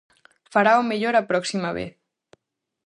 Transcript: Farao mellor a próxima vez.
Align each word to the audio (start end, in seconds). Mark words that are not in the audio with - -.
Farao 0.53 0.81
mellor 0.89 1.15
a 1.17 1.27
próxima 1.31 1.69
vez. 1.77 1.91